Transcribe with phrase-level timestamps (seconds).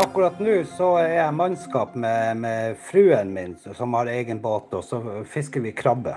[0.00, 4.84] akkurat nå så er jeg mannskap med, med fruen min som har egen båt, og
[4.84, 6.16] så fisker vi krabbe.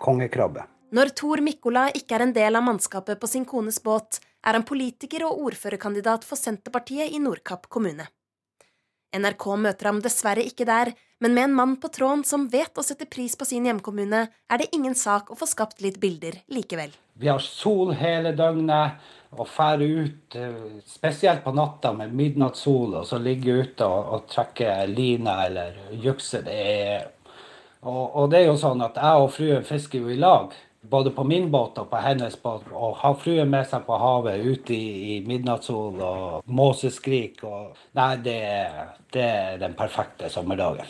[0.00, 0.64] Kongekrabbe.
[0.96, 4.64] Når Tor Mikkola ikke er en del av mannskapet på sin kones båt, er han
[4.66, 8.08] politiker og ordførerkandidat for Senterpartiet i Nordkapp kommune.
[9.16, 12.84] NRK møter ham dessverre ikke der, men med en mann på tråden som vet å
[12.86, 16.94] sette pris på sin hjemkommune, er det ingen sak å få skapt litt bilder likevel.
[17.20, 19.02] Vi har sol hele døgnet
[19.36, 24.26] og drar ut, eh, spesielt på natta med midnattssol, og så ligge ute og, og
[24.30, 26.42] trekker lina eller jukser.
[26.46, 27.04] Det er,
[27.82, 30.54] og, og, det er jo sånn at jeg og fruen fisker jo i lag.
[30.80, 32.64] Både på min båt og på hennes båt.
[32.72, 37.42] Og ha fruen med seg på havet ute i, i midnattssol og måseskrik.
[37.44, 38.40] Og, nei, det,
[39.12, 40.88] det er den perfekte sommerdagen.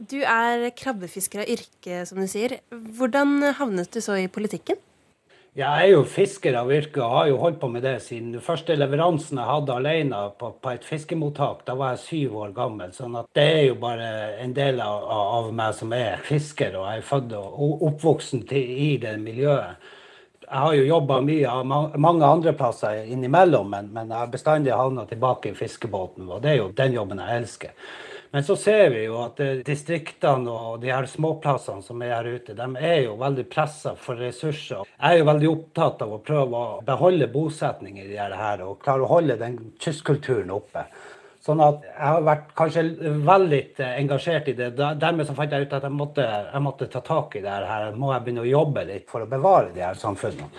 [0.00, 2.60] Du er krabbefisker av yrke, som du sier.
[2.70, 4.78] Hvordan havnet du så i politikken?
[5.58, 8.42] Jeg er jo fisker av yrke og har jo holdt på med det siden den
[8.44, 11.64] første leveransen jeg hadde alene på, på, et fiskemottak.
[11.66, 12.92] Da var jeg syv år gammel.
[12.94, 14.10] sånn at det er jo bare
[14.44, 18.62] en del av, av meg som er fisker, og jeg er født og oppvoksen til,
[18.62, 19.90] i det miljøet.
[20.44, 24.74] Jeg har jo jobba mye av mange andre plasser innimellom, men, men jeg har bestandig
[24.74, 27.74] havna tilbake i fiskebåten, og det er jo den jobben jeg elsker.
[28.30, 32.28] Men så ser vi jo at eh, distriktene og de her småplassene som er her
[32.30, 34.84] ute, de er jo veldig pressa for ressurser.
[34.86, 38.78] Jeg er jo veldig opptatt av å prøve å beholde bosetning i de her og
[38.84, 40.86] klare å holde den kystkulturen oppe.
[41.42, 42.84] Sånn at jeg har vært kanskje
[43.26, 44.70] veldig eh, engasjert i det.
[44.78, 47.90] Dermed så fant jeg ut at jeg måtte, jeg måtte ta tak i det her.
[47.98, 50.52] Må jeg begynne å jobbe litt for å bevare de her samfunnene.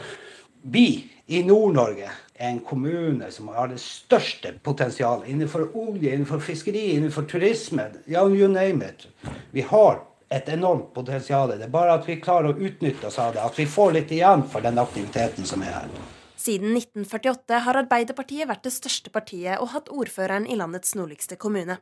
[0.61, 0.87] Vi
[1.31, 2.09] i Nord-Norge
[2.41, 7.85] en kommune som har det største potensialet innenfor olje, innenfor fiskeri, innenfor turisme.
[8.09, 9.05] Ja, you name it.
[9.51, 11.53] Vi har et enormt potensial.
[11.53, 13.43] Det er bare at vi klarer å utnytte oss av det.
[13.45, 15.95] At vi får litt igjen for den aktiviteten som er her.
[16.41, 21.77] Siden 1948 har Arbeiderpartiet vært det største partiet og hatt ordføreren i landets nordligste kommune.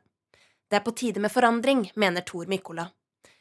[0.69, 2.89] Det er på tide med forandring, mener Tor Mikola.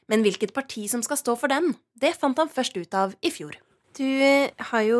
[0.08, 3.32] Men hvilket parti som skal stå for den, det fant han først ut av i
[3.34, 3.58] fjor.
[3.98, 4.98] Du eh, har jo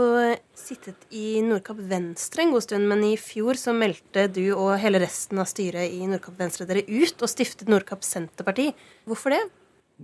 [0.59, 4.99] sittet i Nordkapp Venstre en god stund, men i fjor så meldte du og hele
[4.99, 8.73] resten av styret i Nordkapp Venstre dere ut og stiftet Nordkapp Senterparti.
[9.07, 9.45] Hvorfor det?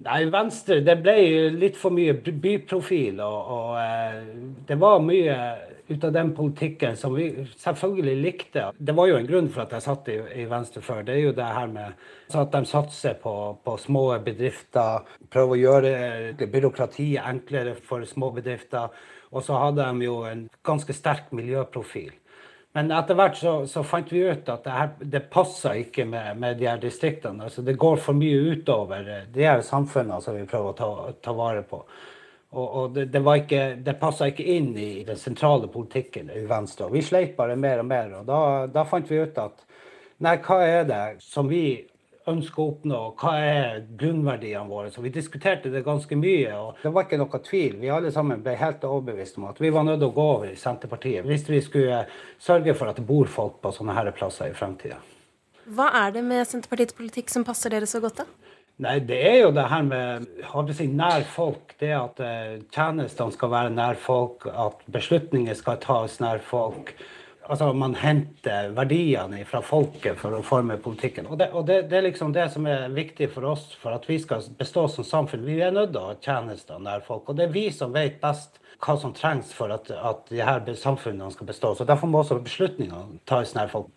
[0.03, 1.15] Nei, Venstre det ble
[1.55, 3.21] litt for mye byprofil.
[3.23, 4.19] Og, og eh,
[4.67, 5.37] det var mye
[5.87, 7.29] ut av den politikken som vi
[7.61, 8.65] selvfølgelig likte.
[8.75, 11.05] Det var jo en grunn for at jeg satt i, i Venstre før.
[11.07, 15.05] Det er jo det her med at de satser på, på små bedrifter.
[15.31, 18.91] Prøver å gjøre byråkratiet enklere for små bedrifter.
[19.35, 22.13] Og så hadde de jo en ganske sterk miljøprofil.
[22.75, 26.57] Men etter hvert så, så, fant vi ut at det, det passer ikke med, med,
[26.59, 27.47] de her distriktene.
[27.47, 30.89] Altså det går for mye utover de her samfunnene som vi prøver å ta,
[31.23, 31.79] ta vare på.
[32.55, 36.91] Og, og det, det, ikke, det passa ikke inn i den sentrale politikken i Venstre.
[36.91, 38.11] Vi sleit bare mer og mer.
[38.21, 38.41] Og da,
[38.71, 39.63] da fant vi ut at
[40.23, 41.65] nei, hva er det som vi
[42.31, 44.91] ønsker å oppnå, hva er grunnverdiene våre.
[44.93, 46.53] Så vi diskuterte det ganske mye.
[46.57, 47.77] og Det var ikke noe tvil.
[47.83, 50.53] Vi alle sammen ble helt overbevist om at vi var nødt til å gå over
[50.53, 52.05] i Senterpartiet hvis vi skulle
[52.41, 55.01] sørge for at det bor folk på sånne her plasser i fremtida.
[55.75, 58.55] Hva er det med Senterpartiets politikk som passer dere så godt, da?
[58.85, 60.25] Nei, Det er jo det her med
[60.75, 61.77] si, nær folk.
[61.79, 66.97] Det at uh, tjenestene skal være nær folk, at beslutninger skal tas nær folk
[67.51, 71.29] altså man henter verdiene fra folket for å forme politikken.
[71.29, 74.09] Og, det, og det, det, er liksom det som er viktig for oss for at
[74.09, 75.45] vi skal bestå som samfunn.
[75.47, 77.29] Vi er nødt til å ha tjenester nær folk.
[77.29, 80.67] Og det er vi som vet best hva som trengs for at, at de her
[80.79, 81.75] samfunnene skal bestå.
[81.77, 83.93] Så Derfor må også beslutningene tas nær folk.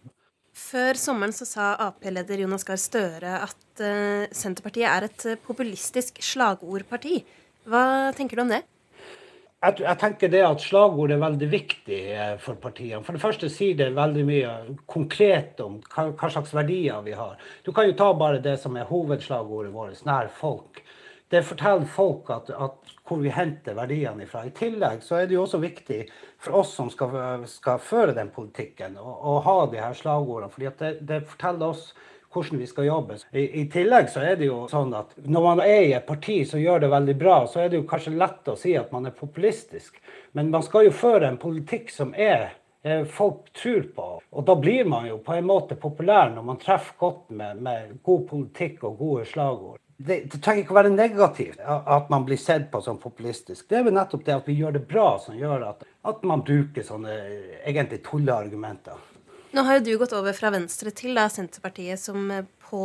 [0.58, 7.20] Før sommeren så sa Ap-leder Jonas Gahr Støre at uh, Senterpartiet er et populistisk slagordparti.
[7.70, 7.84] Hva
[8.18, 8.64] tenker du om det?
[9.58, 13.02] Jeg, jeg, tenker det at slagord er veldig viktig eh, for partiene.
[13.06, 14.52] For det første sier det veldig mye
[14.90, 17.40] konkret om hva, hva, slags verdier vi har.
[17.66, 20.84] Du kan jo ta bare det som er hovedslagordet vårt, nær folk.
[21.28, 24.46] Det forteller folk at, at hvor vi henter verdiene ifra.
[24.48, 26.04] I tillegg så er det jo også viktig
[26.40, 27.18] for oss som skal,
[27.50, 30.54] skal føre den politikken, å ha de her slagordene.
[30.54, 31.90] fordi det, det forteller oss
[32.34, 33.18] hvordan vi skal jobbe.
[33.32, 36.42] I, I, tillegg så er det jo sånn at når man er i et parti
[36.50, 39.10] som gjør det veldig bra, så er det jo kanskje lett å si at man
[39.10, 40.00] er populistisk.
[40.38, 42.52] Men man skal jo føre en politikk som er
[43.12, 44.22] folk tror på.
[44.30, 47.98] Og da blir man jo på en måte populær når man treffer godt med, med
[48.04, 49.82] god politikk og gode slagord.
[49.98, 53.66] Det, det, trenger ikke å være negativt at man blir sett på som populistisk.
[53.70, 56.46] Det er vel nettopp det at vi gjør det bra som gjør at, at man
[56.46, 57.16] bruker sånne
[57.66, 59.02] egentlig tulleargumenter.
[59.56, 62.82] Nå har jo du gått over fra Venstre til da, Senterpartiet, som eh, på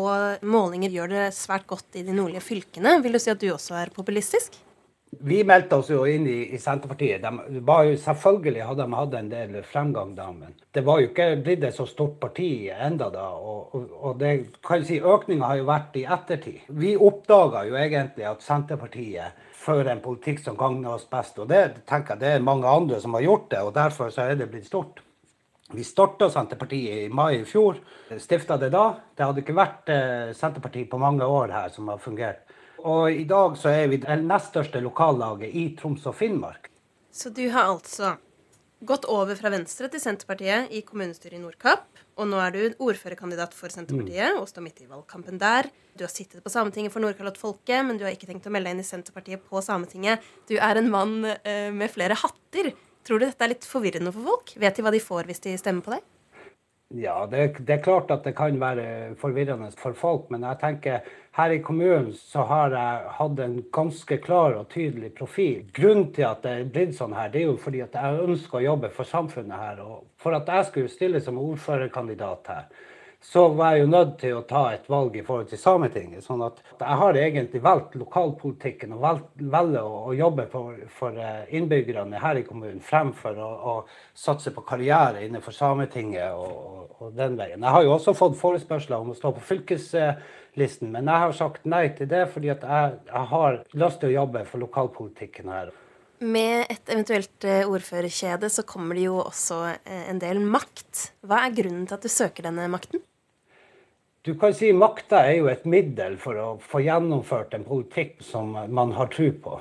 [0.47, 3.01] målinger gjør det svært godt i de nordlige fylkene.
[3.03, 4.61] Vil du si at du også er populistisk?
[5.21, 7.21] Vi meldte oss jo inn i, i Senterpartiet.
[7.21, 11.11] De var jo, selvfølgelig hadde de hatt en del fremgang da, men det var jo
[11.11, 13.27] ikke blitt et så stort parti enda da.
[13.37, 14.33] Og, og, det
[14.65, 16.65] kan si økninga har jo vært i ettertid.
[16.81, 21.37] Vi oppdaga jo egentlig at Senterpartiet fører en politikk som gagner oss best.
[21.43, 24.31] Og det tenker jeg det er mange andre som har gjort det, og derfor så
[24.31, 25.05] er det blitt stort.
[25.73, 27.79] Vi starta Senterpartiet i mai i fjor.
[28.21, 28.85] Stifta det da.
[29.17, 32.45] Det hadde ikke vært eh, Senterpartiet på mange år her som har fungert.
[32.83, 36.69] Og i dag så er vi det nest største lokallaget i Troms og Finnmark.
[37.13, 38.17] Så du har altså
[38.83, 41.89] gått over fra Venstre til Senterpartiet i kommunestyret i Nordkapp.
[42.21, 45.71] Og nå er du ordførerkandidat for Senterpartiet og står midt i valgkampen der.
[45.97, 48.77] Du har sittet på Sametinget for Nordkalottfolket, men du har ikke tenkt å melde deg
[48.77, 50.25] inn i Senterpartiet på Sametinget.
[50.51, 52.73] Du er en mann eh, med flere hatter.
[53.03, 54.57] Tror du dette er litt forvirrende for folk?
[54.63, 56.05] Vet de hva de får hvis de stemmer på deg?
[56.93, 61.07] Ja, det, det, er klart at det kan være forvirrende for folk, men jeg tenker
[61.39, 65.63] her i kommunen så har jeg hatt en ganske klar og tydelig profil.
[65.73, 68.61] Grunnen til at det er blitt sånn her, det er jo fordi at jeg ønsker
[68.61, 69.81] å jobbe for samfunnet her.
[69.87, 72.69] Og for at jeg skulle stille som ordførerkandidat her,
[73.23, 76.25] så var jeg jo nødt til å ta et valg i forhold til Sametinget.
[76.25, 81.45] sånn at jeg har egentlig valgt lokalpolitikken og velger å, å, jobbe for, for, eh,
[81.55, 83.75] innbyggerne her i kommunen fremfor å, å
[84.15, 87.63] satse på karriere innenfor Sametinget og, og, den veien.
[87.63, 91.71] Jeg har jo også fått forespørsler om å stå på fylkeslisten, men jeg har sagt
[91.71, 95.71] nei til det fordi jeg, jeg har lyst til å jobbe for lokalpolitikken her.
[96.23, 101.09] Med et eventuelt eh, ordførerkjede så kommer det jo også eh, en del makt.
[101.27, 103.03] Hva er grunnen til at du søker denne makten?
[104.25, 108.53] Du kan si makta er jo et middel for å få gjennomført en politikk som
[108.55, 109.57] man har tro på.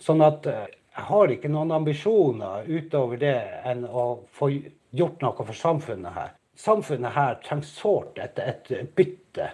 [0.00, 3.36] Sånn at eh, jeg har ikke noen ambisjoner utover det
[3.68, 4.48] enn å få
[4.96, 6.30] gjort noe for samfunnet her.
[6.56, 9.50] Samfunnet her trenger sårt et, et bytte.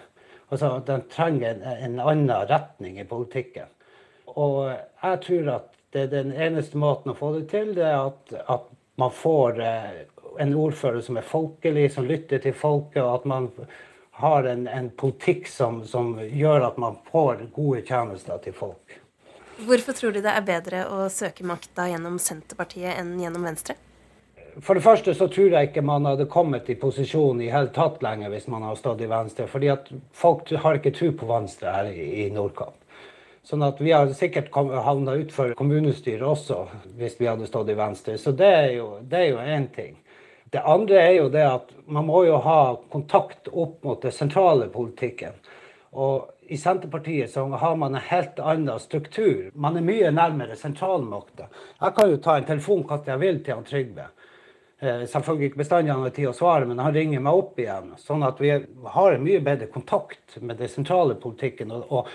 [0.47, 3.67] Altså, Den trenger en, en annen retning i politikken.
[4.31, 7.99] Og jeg tror at det er den eneste måten å få det til, det er
[7.99, 10.01] at, at man får eh,
[10.39, 13.51] en ordfører som er folkelig, som lytter til folket, og at man
[14.17, 18.95] har en, en politikk som, som, gjør at man får gode tjenester til folk.
[19.57, 23.77] Hvorfor tror du det er bedre å søke makta gjennom Senterpartiet enn gjennom Venstre?
[24.61, 28.01] For det første så tror jeg ikke man hadde kommet i posisjon i hele tatt
[28.01, 29.45] lenger hvis man hadde stått i Venstre.
[29.47, 32.73] fordi at folk har ikke tro på Venstre her i, Nordkapp.
[33.45, 36.63] Sånn at vi har sikkert havna utfor kommunestyret også
[36.97, 38.17] hvis vi hadde stått i Venstre.
[38.17, 40.01] Så det er jo én ting.
[40.51, 42.59] Det andre er jo det at man må jo ha
[42.91, 45.35] kontakt opp mot det sentrale politikken.
[45.91, 49.49] Og i Senterpartiet så har man en helt annen struktur.
[49.53, 51.49] Man er mye nærmere sentralmakta.
[51.81, 54.07] Jeg kan jo ta en telefon når jeg vil til han Trygve.
[54.79, 57.95] Eh, selvfølgelig ikke bestandig han har tid å svare, men han ringer meg opp igjen.
[57.99, 61.73] Sånn at vi har en mye bedre kontakt med den sentrale politikken.
[61.73, 62.11] Og,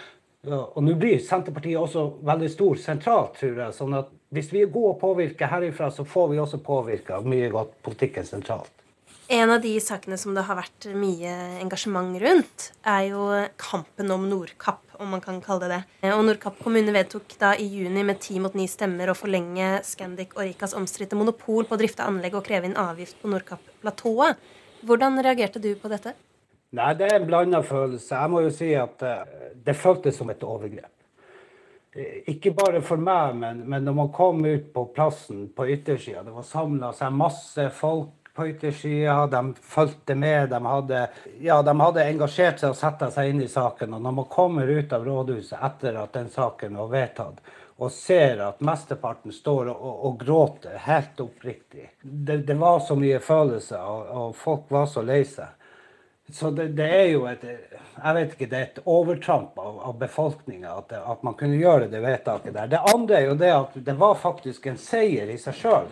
[0.51, 3.75] og og nå blir Senterpartiet også veldig stor sentralt, tror jeg.
[3.77, 7.51] sånn at hvis vi er gode å påvirke herifra, så får vi også påvirka mye
[7.53, 8.73] godt politikken sentralt.
[9.31, 14.27] En av de sakene som det har vært mye engasjement rundt, er jo kampen om
[14.29, 16.11] Nordkapp, om man kan kalle det det.
[16.11, 20.35] Og Nordkapp kommune vedtok da i juni med ti mot ni stemmer å forlenge Scandic
[20.35, 24.43] og Rikas omstridte monopol på å drifte anlegg og kreve inn avgift på Nordkapp-platået.
[24.83, 26.17] Hvordan reagerte du på dette?
[26.73, 28.15] Nei, det er en blanda følelse.
[28.17, 30.91] Jeg må jo si at uh, det føltes som et overgrep.
[31.93, 36.25] Eh, ikke bare for meg, men, men når man kom ut på plassen på yttersida.
[36.25, 39.27] Det var samla seg masse folk på yttersida.
[39.27, 40.49] De fulgte med.
[40.49, 41.03] De hadde,
[41.45, 43.93] ja, de hadde engasjert seg og satt seg inn i saken.
[43.93, 47.43] Og når man kommer ut av rådhuset etter at den saken var vedtatt,
[47.83, 52.95] og ser at mesteparten står og, og, og gråter helt oppriktig det, det, var så
[52.95, 55.51] mye følelser, og, og folk var så lei seg.
[56.33, 57.45] Så det, det, er jo et
[57.93, 61.91] jeg vet ikke, det er et overtramp av, av befolkninga at, at, man kunne gjøre
[61.93, 62.71] det vedtaket der.
[62.73, 65.91] Det andre er jo det at det var faktisk en seier i seg sjøl.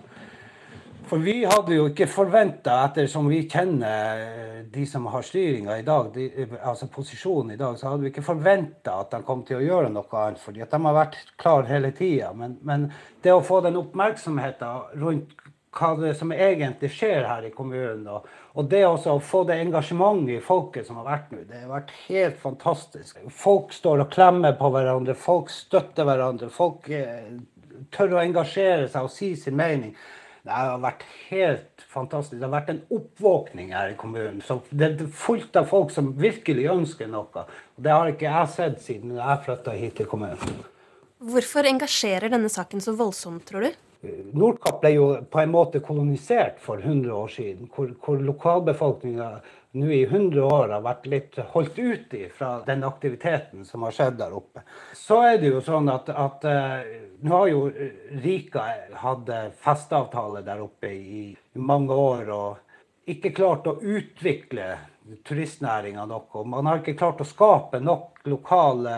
[1.11, 4.21] For vi hadde jo ikke forventa, ettersom vi kjenner
[4.71, 6.29] de som har styringa i dag, de,
[6.63, 9.91] altså posisjonen i dag, så hadde vi ikke forventa at de kom til å gjøre
[9.91, 10.39] noe annet.
[10.39, 12.31] fordi at de har vært klar hele tida.
[12.37, 12.87] Men, men,
[13.25, 15.35] det å få den oppmerksomheten rundt
[15.77, 18.07] hva det som egentlig skjer her i kommunen.
[18.11, 18.27] Og,
[18.59, 21.93] og det å få det engasjementet i folket som har vært nå, det har vært
[22.09, 23.21] helt fantastisk.
[23.31, 26.51] Folk står og klemmer på hverandre, folk støtter hverandre.
[26.55, 27.37] Folk eh,
[27.95, 29.95] tør å engasjere seg og si sin mening.
[30.41, 32.39] Det har vært helt fantastisk.
[32.41, 34.41] Det har vært en oppvåkning her i kommunen.
[34.43, 37.45] Så det er fullt av folk som virkelig ønsker noe.
[37.45, 40.65] Og det har ikke jeg sett siden jeg flytta hit til kommunen.
[41.21, 43.90] Hvorfor engasjerer denne saken så voldsomt, tror du?
[44.01, 49.29] Nordkapp ble jo på en måte kolonisert for 100 år siden, hvor, hvor lokalbefolkninga
[49.77, 54.17] nå i 100 år har vært litt holdt ut fra den aktiviteten som har skjedd
[54.23, 54.65] der oppe.
[54.97, 56.81] Så er det jo sånn at, at uh,
[57.21, 57.61] nå har jo
[58.25, 58.65] Rika
[59.03, 59.31] hatt
[59.61, 61.29] festeavtale der oppe i,
[61.61, 62.35] mange år.
[62.35, 62.67] og
[63.11, 64.73] ikke klart å utvikle
[65.27, 66.35] turistnæringa nok.
[66.41, 68.97] Og man har ikke klart å skape nok lokale,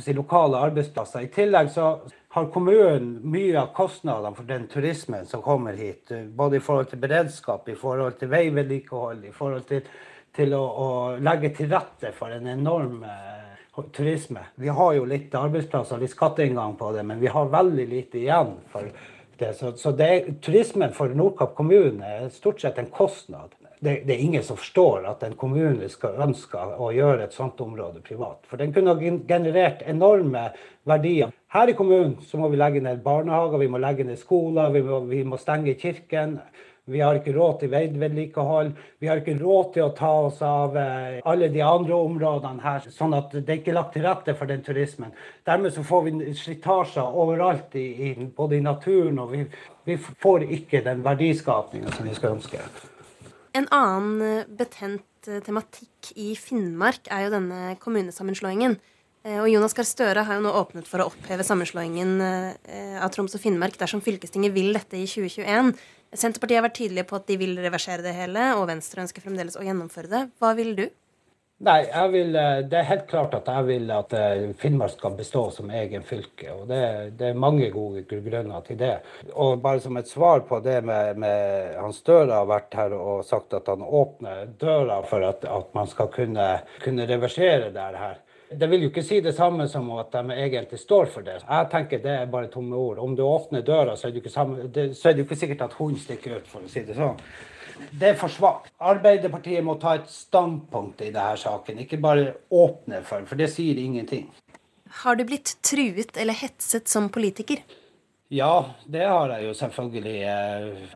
[0.00, 1.24] si, lokale arbeidsplasser.
[1.24, 1.92] I tillegg så
[2.32, 6.12] har kommunen mye av kostnadene for den turismen som kommer hit.
[6.34, 9.88] Både i forhold til beredskap, i forhold til veivedlikehold, i forhold til,
[10.36, 14.44] til å, å, legge til rette for en enorm uh, turisme.
[14.62, 18.54] Vi har jo litt arbeidsplasser, litt skatteinngang på det, men vi har veldig lite igjen.
[18.70, 18.86] for
[19.40, 19.50] det.
[19.58, 24.22] Så, så det, turismen for Nordkapp kommune er stort sett en kostnad det, det, er
[24.24, 28.42] ingen som forstår at en kommune skal ønske å gjøre et sånt område privat.
[28.50, 30.50] For den kunne ha generert enorme
[30.88, 31.32] verdier.
[31.54, 34.84] Her i kommunen så må vi legge ned barnehager, vi må legge ned skoler, vi
[34.84, 36.38] må, vi må stenge kirken.
[36.90, 38.70] Vi har ikke råd til veivedlikehold.
[38.98, 42.88] Vi har ikke råd til å ta oss av eh, alle de andre områdene her.
[42.90, 45.12] Sånn at det er ikke lagt til rette for den turismen.
[45.46, 49.44] Dermed så får vi slitasjer overalt, i, i, både i naturen og vi,
[49.86, 52.64] vi får ikke den verdiskapningen som vi skal ønske.
[53.56, 58.76] En annen eh, betent eh, tematikk i Finnmark er jo denne kommunesammenslåingen.
[59.26, 63.34] Eh, og Jonas Gahr Støre har jo nå åpnet for å oppheve sammenslåingen av Troms
[63.36, 65.74] og Finnmark dersom fylkestinget vil dette i 2021.
[66.10, 69.58] Senterpartiet har vært tydelige på at de vil reversere det hele, og Venstre ønsker fremdeles
[69.58, 70.24] å gjennomføre det.
[70.42, 70.86] Hva vil du?
[71.62, 75.42] Nei, vil, eh, Det er helt klart at jeg vil at eh, Finnmark skal bestå
[75.52, 76.54] som egen fylke.
[76.54, 78.94] og Det, det er mange gode grunner til det.
[79.34, 83.26] Og bare som et svar på det med, med Hans Støre har vært her og
[83.28, 86.48] sagt at han åpner døra for at, at man skal kunne,
[86.80, 88.16] kunne reversere det her.
[88.50, 91.42] Det vil jo ikke si det samme som at de egentlig står for det.
[91.44, 92.98] Jeg tenker det er bare tomme ord.
[92.98, 96.48] Om du åpner døra, så er det jo ikke, ikke, sikkert at hunden stikker ut,
[96.48, 97.20] for å si det sånn
[97.92, 98.72] det er for svakt.
[98.80, 103.80] Arbeiderpartiet må ta et standpunkt i denne saken, ikke bare åpne for, for det sier
[103.80, 104.28] ingenting.
[105.02, 107.62] Har du blitt truet eller hetset som politiker?
[108.32, 110.18] Ja, det har jeg jo selvfølgelig.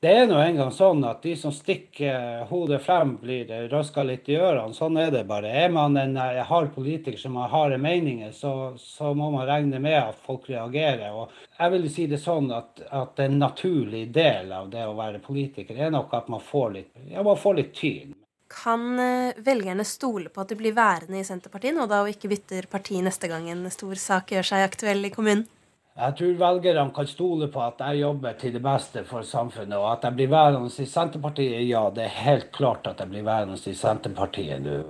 [0.02, 4.36] Det er nå engang sånn at de som stikker hodet frem, blir røska litt i
[4.38, 4.70] ørene.
[4.76, 5.50] Sånn er det bare.
[5.50, 9.98] Er man en hard politiker som har harde meninger, så, så, må man regne med
[9.98, 11.10] at folk reagerer.
[11.10, 15.18] Og jeg vil si det sånn at, at en naturlig del av det å være
[15.24, 18.14] politiker er nok at man får litt, ja, man får litt tyn.
[18.54, 22.30] Kan eh, velgerne stole på at de blir værende i Senterpartiet nå da, og ikke
[22.30, 25.48] bytter parti neste gang en stor sak gjør seg aktuell i kommunen?
[25.94, 29.76] Jeg tror velgerne kan stole på at jeg jobber til det beste for samfunnet.
[29.78, 33.22] Og at jeg blir værende i Senterpartiet, ja, det er helt klart at jeg blir
[33.22, 34.80] værende i Senterpartiet nå.